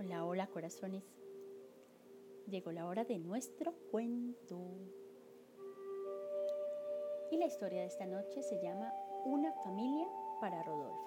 Hola, 0.00 0.24
hola 0.24 0.46
corazones. 0.46 1.02
Llegó 2.46 2.70
la 2.70 2.86
hora 2.86 3.02
de 3.04 3.18
nuestro 3.18 3.74
cuento. 3.90 4.56
Y 7.32 7.36
la 7.36 7.46
historia 7.46 7.80
de 7.80 7.86
esta 7.86 8.06
noche 8.06 8.40
se 8.42 8.62
llama 8.62 8.92
Una 9.24 9.52
familia 9.64 10.06
para 10.40 10.62
Rodolfo. 10.62 11.04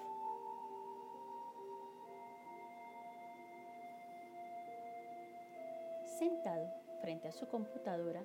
Sentado 6.18 6.68
frente 7.00 7.28
a 7.28 7.32
su 7.32 7.48
computadora, 7.48 8.22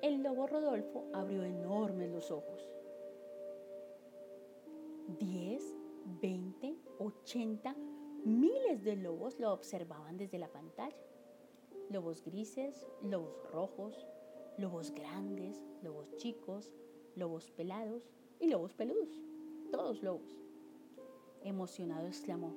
el 0.00 0.22
lobo 0.22 0.46
Rodolfo 0.46 1.04
abrió 1.12 1.44
enormes 1.44 2.08
los 2.08 2.30
ojos. 2.30 2.66
10, 5.18 5.62
20, 6.22 6.76
80, 6.98 7.76
miles 8.24 8.82
de 8.84 8.96
lobos 8.96 9.38
lo 9.38 9.52
observaban 9.52 10.16
desde 10.16 10.38
la 10.38 10.48
pantalla. 10.48 10.96
Lobos 11.90 12.22
grises, 12.24 12.86
lobos 13.02 13.42
rojos, 13.50 14.06
lobos 14.58 14.90
grandes, 14.90 15.64
lobos 15.82 16.14
chicos, 16.16 16.72
lobos 17.14 17.50
pelados 17.50 18.10
y 18.40 18.48
lobos 18.48 18.74
peludos. 18.74 19.22
Todos 19.70 20.02
lobos. 20.02 20.38
Emocionado 21.42 22.06
exclamó, 22.06 22.54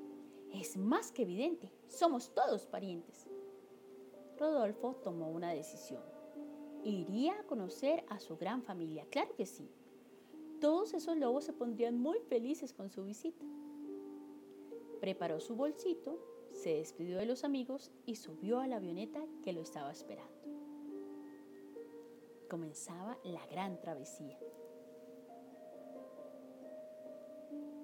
es 0.53 0.75
más 0.75 1.11
que 1.11 1.21
evidente, 1.21 1.71
somos 1.87 2.33
todos 2.33 2.65
parientes. 2.65 3.27
Rodolfo 4.37 4.95
tomó 5.03 5.29
una 5.29 5.51
decisión. 5.51 6.01
Iría 6.83 7.39
a 7.39 7.43
conocer 7.43 8.03
a 8.09 8.19
su 8.19 8.37
gran 8.37 8.63
familia, 8.63 9.05
claro 9.11 9.35
que 9.35 9.45
sí. 9.45 9.69
Todos 10.59 10.93
esos 10.93 11.15
lobos 11.15 11.45
se 11.45 11.53
pondrían 11.53 11.97
muy 11.97 12.19
felices 12.19 12.73
con 12.73 12.89
su 12.89 13.03
visita. 13.03 13.45
Preparó 15.01 15.39
su 15.39 15.55
bolsito, 15.55 16.19
se 16.53 16.75
despidió 16.75 17.17
de 17.17 17.25
los 17.25 17.43
amigos 17.43 17.91
y 18.05 18.17
subió 18.17 18.59
a 18.59 18.67
la 18.67 18.75
avioneta 18.75 19.19
que 19.43 19.51
lo 19.51 19.61
estaba 19.61 19.91
esperando. 19.91 20.31
Comenzaba 22.47 23.17
la 23.23 23.43
gran 23.47 23.81
travesía. 23.81 24.37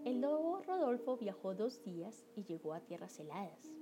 El 0.06 0.22
lobo 0.22 0.61
Rodolfo 0.61 1.17
viajó 1.17 1.56
dos 1.56 1.81
días 1.81 2.28
y 2.36 2.44
llegó 2.44 2.75
a 2.75 2.81
tierras 2.81 3.19
heladas. 3.19 3.73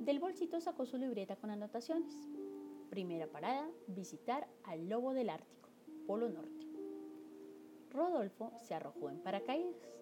Del 0.00 0.18
bolsito 0.18 0.60
sacó 0.60 0.86
su 0.86 0.98
libreta 0.98 1.36
con 1.36 1.50
anotaciones. 1.50 2.28
Primera 2.90 3.28
parada, 3.28 3.70
visitar 3.86 4.48
al 4.64 4.88
lobo 4.88 5.14
del 5.14 5.30
Ártico, 5.30 5.68
Polo 6.04 6.28
Norte. 6.28 6.66
Rodolfo 7.90 8.50
se 8.58 8.74
arrojó 8.74 9.08
en 9.08 9.20
paracaídas. 9.20 9.93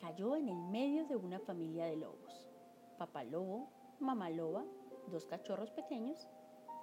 Cayó 0.00 0.34
en 0.34 0.48
el 0.48 0.56
medio 0.56 1.04
de 1.06 1.16
una 1.16 1.38
familia 1.38 1.84
de 1.84 1.96
lobos. 1.96 2.48
Papá 2.96 3.22
lobo, 3.22 3.68
mamá 3.98 4.30
loba, 4.30 4.64
dos 5.08 5.26
cachorros 5.26 5.70
pequeños 5.72 6.26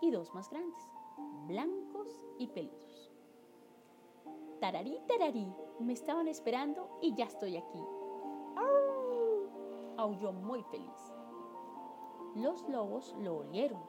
y 0.02 0.12
dos 0.12 0.34
más 0.36 0.50
grandes, 0.52 0.80
blancos 1.48 2.22
y 2.38 2.48
peludos. 2.48 3.12
Tararí, 4.60 5.00
tararí, 5.08 5.52
me 5.80 5.94
estaban 5.94 6.28
esperando 6.28 7.00
y 7.02 7.16
ya 7.16 7.26
estoy 7.26 7.58
aquí. 7.58 7.82
Aulló 9.98 10.32
muy 10.32 10.62
feliz. 10.66 11.14
Los 12.36 12.70
lobos 12.70 13.16
lo 13.20 13.38
olieron, 13.38 13.82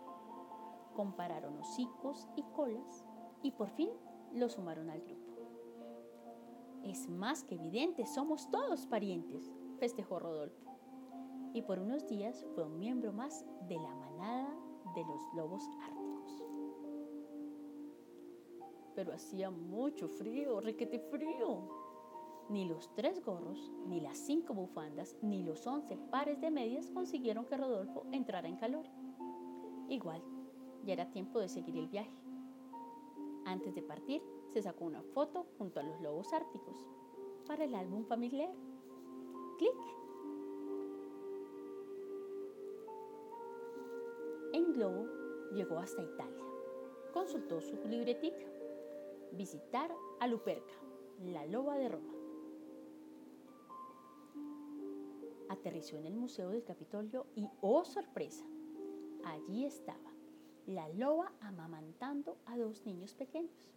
compararon 0.96 1.58
hocicos 1.58 2.26
y 2.34 2.42
colas 2.54 3.04
y 3.42 3.50
por 3.50 3.68
fin 3.68 3.90
lo 4.32 4.48
sumaron 4.48 4.88
al 4.88 5.02
grupo. 5.02 5.17
Es 6.84 7.08
más 7.08 7.44
que 7.44 7.56
evidente, 7.56 8.06
somos 8.06 8.50
todos 8.50 8.86
parientes, 8.86 9.52
festejó 9.78 10.18
Rodolfo. 10.18 10.68
Y 11.52 11.62
por 11.62 11.78
unos 11.78 12.06
días 12.06 12.46
fue 12.54 12.64
un 12.64 12.78
miembro 12.78 13.12
más 13.12 13.44
de 13.68 13.76
la 13.76 13.94
manada 13.94 14.54
de 14.94 15.04
los 15.04 15.22
lobos 15.34 15.62
árticos. 15.82 16.44
Pero 18.94 19.12
hacía 19.12 19.50
mucho 19.50 20.08
frío, 20.08 20.60
requete 20.60 20.98
frío. 20.98 21.69
Ni 22.48 22.66
los 22.66 22.92
tres 22.94 23.22
gorros, 23.24 23.70
ni 23.86 24.00
las 24.00 24.16
cinco 24.16 24.54
bufandas, 24.54 25.14
ni 25.20 25.42
los 25.42 25.66
once 25.66 25.97
pares 26.10 26.41
de 26.41 26.50
medias 26.50 26.91
consiguieron 26.91 27.44
que 27.44 27.56
Rodolfo 27.58 28.06
entrara 28.10 28.48
en 28.48 28.56
calor. 28.56 28.86
Igual, 29.88 30.22
ya 30.84 30.94
era 30.94 31.10
tiempo 31.10 31.38
de 31.41 31.48
seguir 31.48 31.76
el 31.76 31.88
viaje. 31.88 32.22
Antes 33.44 33.74
de 33.74 33.82
partir, 33.82 34.22
se 34.58 34.62
sacó 34.62 34.86
una 34.86 35.02
foto 35.14 35.46
junto 35.56 35.78
a 35.78 35.84
los 35.84 36.00
lobos 36.00 36.32
árticos 36.32 36.84
para 37.46 37.62
el 37.62 37.76
álbum 37.76 38.04
familiar. 38.04 38.52
Clic. 39.56 39.72
En 44.52 44.72
globo 44.72 45.06
llegó 45.54 45.78
hasta 45.78 46.02
Italia. 46.02 46.44
Consultó 47.12 47.60
su 47.60 47.76
libretica. 47.86 48.44
Visitar 49.30 49.94
a 50.18 50.26
Luperca, 50.26 50.74
la 51.20 51.47
loba 51.47 51.78
de 51.78 51.88
Roma. 51.91 52.14
Aterrizó 55.50 55.98
en 55.98 56.06
el 56.06 56.16
Museo 56.16 56.50
del 56.50 56.64
Capitolio 56.64 57.26
y, 57.36 57.48
oh 57.60 57.84
sorpresa, 57.84 58.44
allí 59.24 59.66
estaba 59.66 60.10
la 60.66 60.88
loba 60.88 61.32
amamantando 61.42 62.38
a 62.47 62.58
dos 62.58 62.84
niños 62.84 63.14
pequeños. 63.14 63.68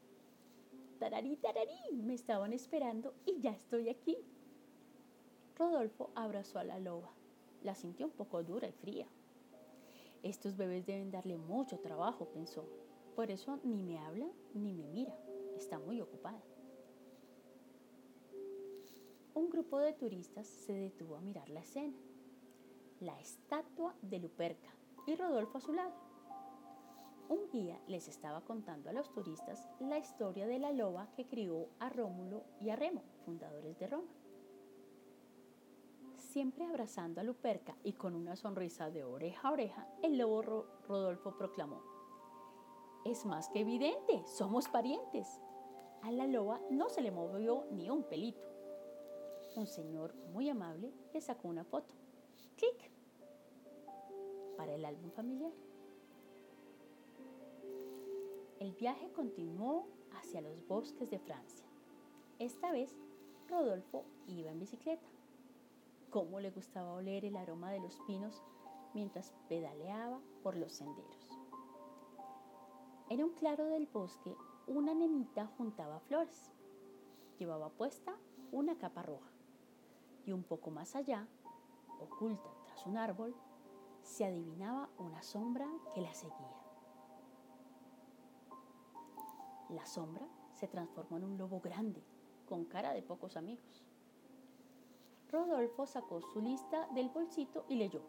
Tararí, 1.02 1.36
tararí, 1.38 2.04
me 2.04 2.14
estaban 2.14 2.54
esperando 2.54 3.16
y 3.26 3.40
ya 3.40 3.50
estoy 3.50 3.90
aquí. 3.90 4.16
Rodolfo 5.58 6.12
abrazó 6.14 6.60
a 6.60 6.64
la 6.64 6.78
loba. 6.78 7.12
La 7.64 7.74
sintió 7.74 8.06
un 8.06 8.12
poco 8.12 8.44
dura 8.44 8.68
y 8.68 8.72
fría. 8.72 9.08
Estos 10.22 10.56
bebés 10.56 10.86
deben 10.86 11.10
darle 11.10 11.38
mucho 11.38 11.80
trabajo, 11.80 12.26
pensó. 12.26 12.70
Por 13.16 13.32
eso 13.32 13.60
ni 13.64 13.82
me 13.82 13.98
habla 13.98 14.28
ni 14.54 14.74
me 14.74 14.86
mira. 14.90 15.18
Está 15.58 15.80
muy 15.80 16.00
ocupada. 16.02 16.44
Un 19.34 19.50
grupo 19.50 19.80
de 19.80 19.94
turistas 19.94 20.46
se 20.46 20.74
detuvo 20.74 21.16
a 21.16 21.22
mirar 21.22 21.50
la 21.50 21.62
escena. 21.62 21.98
La 23.00 23.20
estatua 23.20 23.96
de 24.04 24.20
Luperca 24.20 24.70
y 25.08 25.16
Rodolfo 25.16 25.58
a 25.58 25.62
su 25.62 25.74
lado 25.74 26.11
un 27.32 27.48
guía 27.50 27.80
les 27.88 28.10
estaba 28.10 28.42
contando 28.42 28.90
a 28.90 28.94
los 28.94 29.10
turistas 29.14 29.66
la 29.80 29.98
historia 29.98 30.46
de 30.48 30.60
la 30.60 30.74
loba 30.74 31.10
que 31.16 31.26
crió 31.26 31.70
a 31.80 31.88
Rómulo 31.88 32.44
y 32.60 32.70
a 32.70 32.76
Remo, 32.76 33.04
fundadores 33.24 33.80
de 33.80 33.88
Roma. 33.88 34.12
Siempre 36.18 36.66
abrazando 36.66 37.22
a 37.22 37.24
Luperca 37.24 37.78
y 37.84 37.94
con 37.94 38.16
una 38.16 38.36
sonrisa 38.36 38.90
de 38.90 39.06
oreja 39.06 39.48
a 39.48 39.52
oreja, 39.54 39.88
el 40.04 40.18
lobo 40.18 40.42
Rodolfo 40.88 41.38
proclamó, 41.38 41.82
Es 43.06 43.26
más 43.26 43.48
que 43.48 43.62
evidente, 43.62 44.24
somos 44.26 44.68
parientes. 44.68 45.40
A 46.02 46.12
la 46.12 46.28
loba 46.28 46.60
no 46.70 46.90
se 46.90 47.02
le 47.02 47.12
movió 47.12 47.66
ni 47.72 47.90
un 47.90 48.04
pelito. 48.04 48.46
Un 49.56 49.68
señor 49.68 50.16
muy 50.34 50.50
amable 50.50 50.92
le 51.14 51.22
sacó 51.22 51.48
una 51.48 51.64
foto. 51.64 51.94
¡Clic! 52.58 52.92
Para 54.58 54.76
el 54.76 54.84
álbum 54.84 55.12
familiar. 55.12 55.52
El 58.62 58.74
viaje 58.74 59.12
continuó 59.14 59.88
hacia 60.20 60.40
los 60.40 60.68
bosques 60.68 61.10
de 61.10 61.18
Francia. 61.18 61.66
Esta 62.38 62.72
vez, 62.72 62.96
Rodolfo 63.50 64.06
iba 64.28 64.52
en 64.52 64.60
bicicleta. 64.60 65.08
Cómo 66.12 66.40
le 66.40 66.52
gustaba 66.52 66.94
oler 66.94 67.26
el 67.26 67.38
aroma 67.38 67.72
de 67.72 67.80
los 67.80 68.00
pinos 68.02 68.44
mientras 68.94 69.34
pedaleaba 69.50 70.22
por 70.44 70.58
los 70.58 70.74
senderos. 70.74 71.40
En 73.10 73.24
un 73.24 73.32
claro 73.32 73.66
del 73.66 73.88
bosque, 73.88 74.36
una 74.68 74.94
nenita 74.94 75.48
juntaba 75.58 76.00
flores. 76.02 76.52
Llevaba 77.40 77.72
puesta 77.72 78.16
una 78.52 78.78
capa 78.78 79.02
roja 79.02 79.32
y 80.24 80.34
un 80.34 80.44
poco 80.44 80.70
más 80.70 80.96
allá, 80.96 81.28
oculta 82.00 82.52
tras 82.68 82.86
un 82.86 82.98
árbol, 82.98 83.34
se 84.04 84.24
adivinaba 84.24 84.88
una 85.00 85.24
sombra 85.24 85.68
que 85.96 86.02
la 86.02 86.14
seguía. 86.14 86.71
La 89.72 89.86
sombra 89.86 90.28
se 90.54 90.68
transformó 90.68 91.16
en 91.16 91.24
un 91.24 91.38
lobo 91.38 91.62
grande, 91.62 92.04
con 92.46 92.66
cara 92.66 92.92
de 92.92 93.02
pocos 93.02 93.38
amigos. 93.38 93.86
Rodolfo 95.30 95.86
sacó 95.86 96.22
su 96.22 96.42
lista 96.42 96.88
del 96.94 97.08
bolsito 97.08 97.64
y 97.70 97.76
leyó. 97.76 98.02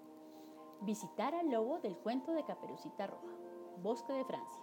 Visitar 0.81 1.37
al 1.37 1.51
lobo 1.51 1.79
del 1.79 1.97
cuento 1.97 2.33
de 2.33 2.45
Caperucita 2.45 3.07
Roja, 3.07 3.37
Bosque 3.81 4.13
de 4.13 4.25
Francia. 4.25 4.61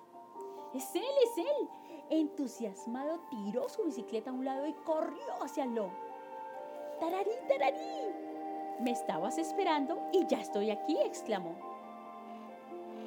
¡Es 0.74 0.94
él, 0.94 1.04
es 1.24 1.38
él! 1.38 1.70
Entusiasmado 2.10 3.22
tiró 3.30 3.70
su 3.70 3.86
bicicleta 3.86 4.32
a 4.32 4.34
un 4.34 4.44
lado 4.44 4.68
y 4.68 4.74
corrió 4.74 5.42
hacia 5.42 5.64
el 5.64 5.76
lobo. 5.76 5.94
¡Tararí, 7.00 7.32
tararí! 7.48 8.14
Me 8.82 8.92
estabas 8.92 9.38
esperando 9.38 10.10
y 10.12 10.28
ya 10.28 10.42
estoy 10.42 10.70
aquí, 10.70 10.98
exclamó. 11.06 11.56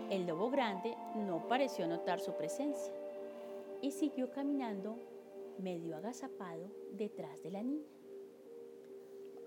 El 0.09 0.27
lobo 0.27 0.49
grande 0.49 0.97
no 1.15 1.47
pareció 1.47 1.87
notar 1.87 2.21
su 2.21 2.33
presencia 2.33 3.02
y 3.83 3.91
siguió 3.91 4.31
caminando 4.31 4.97
medio 5.59 5.97
agazapado 5.97 6.71
detrás 6.93 7.43
de 7.43 7.51
la 7.51 7.63
niña. 7.63 7.91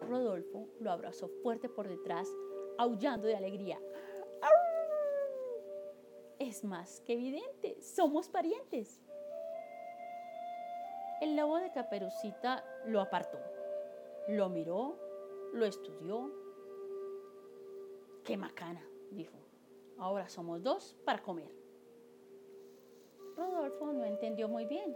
Rodolfo 0.02 0.68
lo 0.80 0.92
abrazó 0.92 1.30
fuerte 1.42 1.70
por 1.70 1.88
detrás, 1.88 2.30
aullando 2.78 3.28
de 3.28 3.36
alegría. 3.36 3.80
Es 6.38 6.64
más 6.66 7.02
que 7.02 7.14
evidente, 7.14 7.82
somos 7.82 8.28
parientes. 8.28 9.02
El 11.22 11.38
lobo 11.38 11.58
de 11.58 11.72
Caperucita 11.72 12.64
lo 12.86 13.00
apartó, 13.00 13.40
lo 14.28 14.50
miró, 14.50 15.00
lo 15.54 15.66
estudió. 15.66 16.30
¡Qué 18.26 18.36
macana! 18.36 18.86
dijo. 19.12 19.38
Ahora 19.98 20.28
somos 20.28 20.62
dos 20.62 20.98
para 21.06 21.24
comer. 21.24 21.65
Rodolfo 23.36 23.92
no 23.92 24.06
entendió 24.06 24.48
muy 24.48 24.66
bien, 24.66 24.96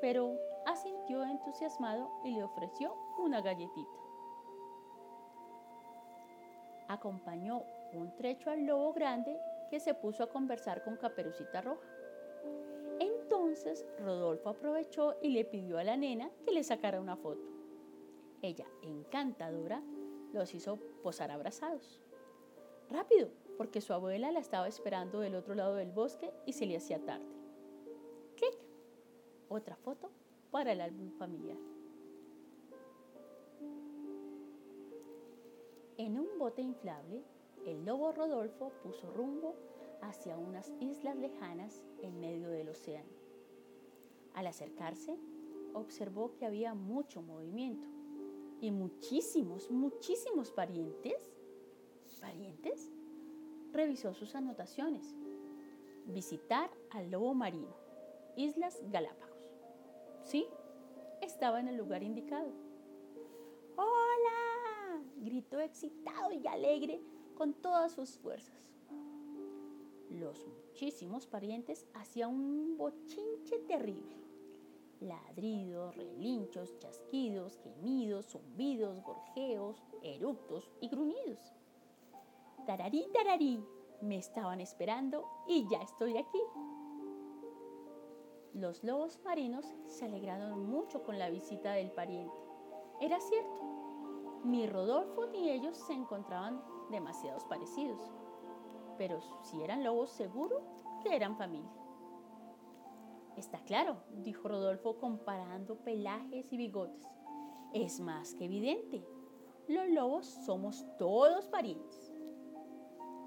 pero 0.00 0.38
asintió 0.66 1.24
entusiasmado 1.24 2.10
y 2.24 2.32
le 2.32 2.42
ofreció 2.42 2.94
una 3.18 3.40
galletita. 3.40 3.98
Acompañó 6.88 7.64
un 7.92 8.14
trecho 8.16 8.50
al 8.50 8.64
lobo 8.64 8.92
grande 8.92 9.38
que 9.70 9.80
se 9.80 9.94
puso 9.94 10.22
a 10.22 10.28
conversar 10.28 10.82
con 10.84 10.96
Caperucita 10.96 11.60
Roja. 11.60 11.86
Entonces 13.00 13.86
Rodolfo 13.98 14.50
aprovechó 14.50 15.16
y 15.20 15.30
le 15.30 15.44
pidió 15.44 15.78
a 15.78 15.84
la 15.84 15.96
nena 15.96 16.30
que 16.44 16.52
le 16.52 16.64
sacara 16.64 17.00
una 17.00 17.16
foto. 17.16 17.46
Ella, 18.40 18.66
encantadora, 18.82 19.82
los 20.32 20.54
hizo 20.54 20.78
posar 21.02 21.30
abrazados. 21.30 22.00
Rápido, 22.88 23.30
porque 23.56 23.80
su 23.80 23.92
abuela 23.92 24.30
la 24.30 24.38
estaba 24.38 24.68
esperando 24.68 25.20
del 25.20 25.34
otro 25.34 25.54
lado 25.54 25.74
del 25.74 25.90
bosque 25.92 26.32
y 26.46 26.52
se 26.52 26.64
le 26.64 26.76
hacía 26.76 27.04
tarde. 27.04 27.37
¡Clic! 28.38 28.56
Otra 29.48 29.74
foto 29.74 30.10
para 30.52 30.70
el 30.72 30.80
álbum 30.80 31.10
familiar. 31.10 31.58
En 35.96 36.20
un 36.20 36.38
bote 36.38 36.62
inflable, 36.62 37.24
el 37.66 37.84
lobo 37.84 38.12
Rodolfo 38.12 38.70
puso 38.84 39.10
rumbo 39.10 39.56
hacia 40.02 40.38
unas 40.38 40.72
islas 40.78 41.16
lejanas 41.16 41.82
en 42.00 42.20
medio 42.20 42.50
del 42.50 42.68
océano. 42.68 43.10
Al 44.34 44.46
acercarse, 44.46 45.18
observó 45.74 46.36
que 46.36 46.46
había 46.46 46.74
mucho 46.74 47.20
movimiento 47.20 47.88
y 48.60 48.70
muchísimos, 48.70 49.68
muchísimos 49.72 50.52
parientes. 50.52 51.32
¿Parientes? 52.20 52.92
Revisó 53.72 54.14
sus 54.14 54.36
anotaciones. 54.36 55.16
Visitar 56.06 56.70
al 56.90 57.10
lobo 57.10 57.34
marino, 57.34 57.87
Islas 58.38 58.80
Galápagos. 58.92 59.50
Sí, 60.22 60.46
estaba 61.20 61.58
en 61.58 61.66
el 61.66 61.76
lugar 61.76 62.04
indicado. 62.04 62.52
¡Hola! 63.74 65.02
gritó 65.16 65.58
excitado 65.58 66.30
y 66.30 66.46
alegre 66.46 67.02
con 67.34 67.52
todas 67.52 67.90
sus 67.90 68.16
fuerzas. 68.16 68.70
Los 70.08 70.46
muchísimos 70.46 71.26
parientes 71.26 71.84
hacían 71.94 72.30
un 72.30 72.76
bochinche 72.76 73.58
terrible. 73.66 74.16
Ladridos, 75.00 75.96
relinchos, 75.96 76.78
chasquidos, 76.78 77.58
gemidos, 77.64 78.26
zumbidos, 78.26 79.02
gorjeos, 79.02 79.82
eructos 80.00 80.70
y 80.80 80.88
gruñidos. 80.88 81.52
Tararí, 82.66 83.04
tararí, 83.12 83.60
me 84.00 84.16
estaban 84.16 84.60
esperando 84.60 85.24
y 85.48 85.66
ya 85.68 85.82
estoy 85.82 86.16
aquí. 86.16 86.38
Los 88.58 88.82
lobos 88.82 89.20
marinos 89.24 89.64
se 89.86 90.06
alegraron 90.06 90.68
mucho 90.68 91.04
con 91.04 91.16
la 91.16 91.30
visita 91.30 91.74
del 91.74 91.92
pariente. 91.92 92.34
Era 93.00 93.20
cierto, 93.20 94.42
ni 94.42 94.66
Rodolfo 94.66 95.26
ni 95.26 95.48
ellos 95.48 95.76
se 95.76 95.92
encontraban 95.92 96.60
demasiados 96.90 97.44
parecidos, 97.44 98.00
pero 98.96 99.20
si 99.44 99.62
eran 99.62 99.84
lobos 99.84 100.10
seguro 100.10 100.60
que 101.04 101.14
eran 101.14 101.36
familia. 101.36 101.70
Está 103.36 103.60
claro, 103.60 104.02
dijo 104.24 104.48
Rodolfo 104.48 104.98
comparando 104.98 105.76
pelajes 105.76 106.52
y 106.52 106.56
bigotes. 106.56 107.06
Es 107.72 108.00
más 108.00 108.34
que 108.34 108.46
evidente, 108.46 109.06
los 109.68 109.88
lobos 109.88 110.26
somos 110.26 110.84
todos 110.98 111.46
parientes. 111.46 112.12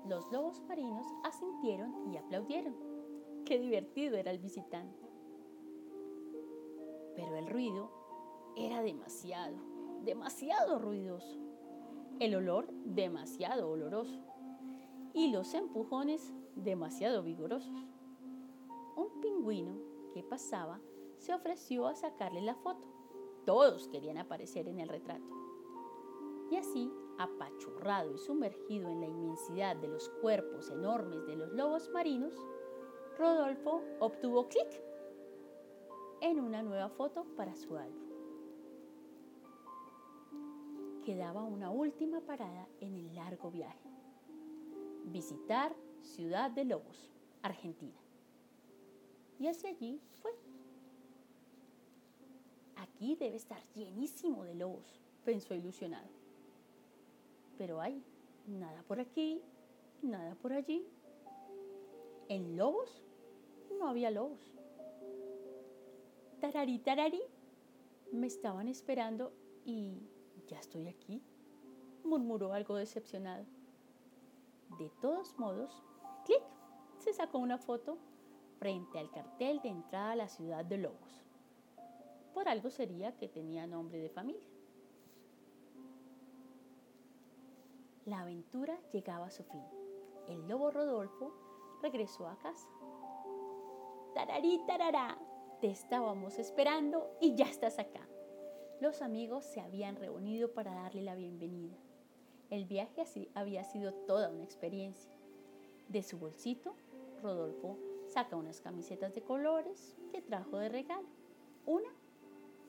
Los 0.05 0.29
lobos 0.29 0.61
marinos 0.67 1.07
asintieron 1.23 2.11
y 2.11 2.17
aplaudieron. 2.17 2.75
Qué 3.45 3.59
divertido 3.59 4.17
era 4.17 4.31
el 4.31 4.39
visitante. 4.39 5.10
Pero 7.15 7.35
el 7.37 7.47
ruido 7.47 7.91
era 8.55 8.81
demasiado, 8.81 9.57
demasiado 10.03 10.79
ruidoso. 10.79 11.39
El 12.19 12.35
olor 12.35 12.71
demasiado 12.85 13.69
oloroso. 13.69 14.19
Y 15.13 15.31
los 15.31 15.53
empujones 15.53 16.33
demasiado 16.55 17.23
vigorosos. 17.23 17.85
Un 18.95 19.21
pingüino 19.21 19.75
que 20.13 20.23
pasaba 20.23 20.79
se 21.17 21.33
ofreció 21.33 21.87
a 21.87 21.95
sacarle 21.95 22.41
la 22.41 22.55
foto. 22.55 22.87
Todos 23.45 23.87
querían 23.87 24.17
aparecer 24.17 24.67
en 24.67 24.79
el 24.79 24.89
retrato. 24.89 25.25
Y 26.51 26.57
así, 26.57 26.91
apachurrado 27.17 28.13
y 28.13 28.17
sumergido 28.17 28.89
en 28.89 29.01
la 29.01 29.07
inmensidad 29.07 29.75
de 29.75 29.87
los 29.87 30.09
cuerpos 30.21 30.69
enormes 30.69 31.25
de 31.25 31.35
los 31.35 31.51
lobos 31.53 31.89
marinos, 31.89 32.35
Rodolfo 33.17 33.81
obtuvo 33.99 34.47
clic 34.47 34.90
en 36.21 36.39
una 36.39 36.62
nueva 36.62 36.88
foto 36.89 37.25
para 37.35 37.56
su 37.56 37.75
álbum. 37.75 38.00
Quedaba 41.03 41.44
una 41.44 41.71
última 41.71 42.21
parada 42.21 42.68
en 42.79 42.95
el 42.95 43.15
largo 43.15 43.50
viaje. 43.50 43.89
Visitar 45.06 45.75
Ciudad 46.01 46.51
de 46.51 46.63
Lobos, 46.63 47.12
Argentina. 47.41 48.00
Y 49.39 49.47
hacia 49.47 49.71
allí 49.71 50.00
fue. 50.21 50.31
Aquí 52.75 53.15
debe 53.15 53.35
estar 53.35 53.62
llenísimo 53.74 54.44
de 54.44 54.53
lobos, 54.53 55.01
pensó 55.25 55.56
ilusionado. 55.56 56.07
Pero 57.57 57.81
hay 57.81 58.03
nada 58.45 58.83
por 58.83 59.00
aquí, 59.00 59.41
nada 60.03 60.35
por 60.35 60.53
allí. 60.53 60.85
En 62.29 62.56
lobos 62.57 63.01
no 63.79 63.88
había 63.88 64.12
lobos. 64.12 64.60
Tararí, 66.41 66.79
tararí, 66.79 67.21
me 68.11 68.25
estaban 68.25 68.67
esperando 68.67 69.31
y 69.63 70.01
ya 70.47 70.57
estoy 70.57 70.88
aquí, 70.88 71.21
murmuró 72.03 72.53
algo 72.53 72.77
decepcionado. 72.77 73.45
De 74.79 74.89
todos 75.01 75.38
modos, 75.38 75.83
clic, 76.25 76.41
se 76.98 77.13
sacó 77.13 77.38
una 77.38 77.60
foto 77.60 78.00
frente 78.57 78.98
al 78.98 79.12
cartel 79.12 79.62
de 79.62 79.69
entrada 79.69 80.13
a 80.13 80.15
la 80.15 80.27
ciudad 80.27 80.65
de 80.65 80.79
Lobos. 80.79 81.27
Por 82.33 82.50
algo 82.50 82.71
sería 82.71 83.15
que 83.17 83.27
tenía 83.27 83.67
nombre 83.67 84.00
de 84.00 84.10
familia. 84.10 84.50
La 88.05 88.21
aventura 88.21 88.79
llegaba 88.91 89.27
a 89.27 89.31
su 89.31 89.43
fin. 89.43 89.62
El 90.27 90.48
lobo 90.48 90.71
Rodolfo 90.71 91.36
regresó 91.83 92.27
a 92.27 92.36
casa. 92.39 92.67
Tararí, 94.15 94.60
tarará, 94.65 95.19
te 95.62 95.70
estábamos 95.70 96.39
esperando 96.39 97.15
y 97.22 97.36
ya 97.36 97.46
estás 97.46 97.77
acá. 97.77 98.01
Los 98.80 99.03
amigos 99.03 99.46
se 99.46 99.62
habían 99.62 99.96
reunido 99.96 100.51
para 100.53 100.74
darle 100.74 101.03
la 101.03 101.13
bienvenida. 101.13 101.77
El 102.50 102.65
viaje 102.65 103.01
así 103.01 103.30
había 103.36 103.63
sido 103.63 103.94
toda 103.94 104.32
una 104.32 104.44
experiencia. 104.44 105.12
De 105.88 106.01
su 106.01 106.18
bolsito, 106.18 106.74
Rodolfo 107.22 107.77
saca 108.08 108.36
unas 108.36 108.60
camisetas 108.60 109.13
de 109.13 109.22
colores 109.22 109.96
que 110.12 110.24
trajo 110.24 110.58
de 110.58 110.70
regalo, 110.70 111.08
una 111.68 111.89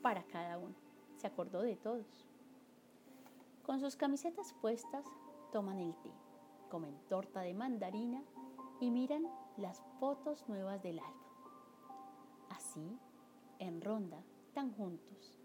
para 0.03 0.21
cada 0.27 0.59
uno. 0.59 0.75
Se 1.17 1.25
acordó 1.25 1.63
de 1.63 1.75
todos. 1.75 2.27
Con 3.65 3.79
sus 3.79 3.95
camisetas 3.95 4.53
puestas, 4.61 5.03
toman 5.51 5.79
el 5.79 5.95
té, 5.95 6.11
comen 6.69 6.95
torta 7.09 7.41
de 7.41 7.55
mandarina 7.55 8.21
y 8.79 8.91
miran 8.91 9.27
las 9.57 9.81
fotos 9.99 10.47
nuevas 10.47 10.83
del 10.83 10.99
álbum. 10.99 11.22
Así, 12.55 12.99
en 13.57 13.81
ronda, 13.81 14.21
tan 14.53 14.71
juntos, 14.75 15.39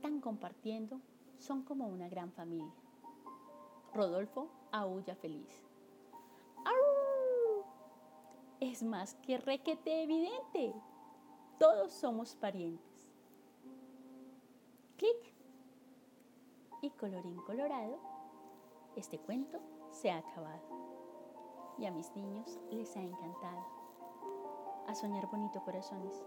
tan 0.00 0.20
compartiendo, 0.20 1.00
son 1.38 1.64
como 1.64 1.88
una 1.88 2.08
gran 2.08 2.30
familia. 2.30 2.72
Rodolfo 3.92 4.48
aúlla 4.70 5.16
feliz. 5.16 5.60
¡Au! 6.64 7.64
Es 8.60 8.84
más 8.84 9.16
que 9.16 9.38
requete 9.38 10.04
evidente. 10.04 10.72
Todos 11.58 11.92
somos 11.92 12.36
parientes. 12.36 13.10
Clic. 14.96 15.34
Y 16.80 16.90
colorín 16.90 17.38
colorado, 17.42 17.98
este 18.94 19.18
cuento 19.18 19.58
se 19.90 20.12
ha 20.12 20.18
acabado. 20.18 20.62
Y 21.78 21.86
a 21.86 21.90
mis 21.90 22.14
niños 22.14 22.60
les 22.70 22.96
ha 22.96 23.00
encantado. 23.00 23.66
A 24.86 24.94
soñar 24.94 25.28
bonito 25.28 25.60
corazones. 25.64 26.24